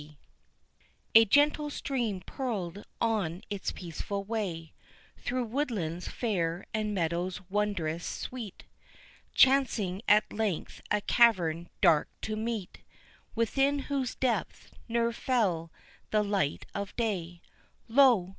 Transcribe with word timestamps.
A 1.13 1.25
gentle 1.25 1.69
stream 1.69 2.21
purled 2.25 2.85
on 2.99 3.43
its 3.51 3.71
peaceful 3.71 4.23
way 4.23 4.73
Through 5.19 5.43
woodlands 5.45 6.07
fair 6.07 6.65
and 6.73 6.95
meadows 6.95 7.39
wondrous 7.51 8.03
sweet, 8.03 8.63
Chancing 9.35 10.01
at 10.07 10.33
length 10.33 10.81
a 10.89 11.01
cavern 11.01 11.69
dark 11.81 12.09
to 12.21 12.35
meet 12.35 12.79
Within 13.35 13.77
whose 13.77 14.15
depth 14.15 14.71
ne'er 14.89 15.11
fell 15.11 15.71
the 16.09 16.23
light 16.23 16.65
of 16.73 16.95
day; 16.95 17.39
Lo! 17.87 18.29